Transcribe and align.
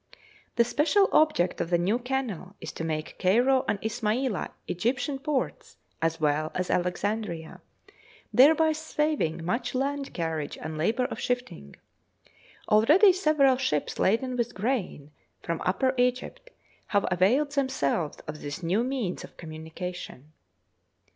The 0.55 0.63
special 0.63 1.07
object 1.11 1.61
of 1.61 1.69
the 1.69 1.77
new 1.77 1.99
canal 1.99 2.55
is 2.59 2.71
to 2.71 2.83
make 2.83 3.19
Cairo 3.19 3.63
and 3.67 3.79
Ismailia 3.83 4.49
Egyptian 4.67 5.19
ports 5.19 5.77
as 6.01 6.19
well 6.19 6.51
as 6.55 6.71
Alexandria, 6.71 7.61
thereby 8.33 8.71
saving 8.71 9.45
much 9.45 9.75
land 9.75 10.11
carriage 10.15 10.57
and 10.57 10.75
labour 10.75 11.05
of 11.05 11.19
shifting. 11.19 11.75
Already 12.67 13.13
several 13.13 13.57
ships 13.57 13.99
laden 13.99 14.35
with 14.37 14.55
grain, 14.55 15.11
from 15.43 15.61
Upper 15.67 15.93
Egypt, 15.97 16.49
have 16.87 17.05
availed 17.11 17.51
themselves 17.51 18.17
of 18.27 18.41
this 18.41 18.63
new 18.63 18.83
means 18.83 19.23
of 19.23 19.37
communication. 19.37 20.33